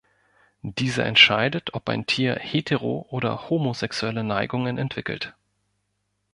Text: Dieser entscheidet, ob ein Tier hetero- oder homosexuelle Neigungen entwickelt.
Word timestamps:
Dieser 0.63 1.05
entscheidet, 1.05 1.75
ob 1.75 1.87
ein 1.87 2.07
Tier 2.07 2.33
hetero- 2.33 3.05
oder 3.11 3.51
homosexuelle 3.51 4.23
Neigungen 4.23 4.79
entwickelt. 4.79 5.35